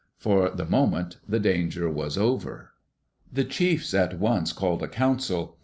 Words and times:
For 0.17 0.49
the 0.49 0.65
moment 0.65 1.17
the 1.29 1.39
danger 1.39 1.87
was 1.87 2.17
over. 2.17 2.71
The 3.31 3.43
chiefs 3.43 3.93
at 3.93 4.17
once 4.17 4.51
called 4.51 4.81
a 4.81 4.87
council. 4.87 5.59